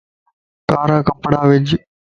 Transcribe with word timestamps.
ڪارا 0.69 0.97
ڪپڙا 1.07 1.39
وِج 1.49 1.67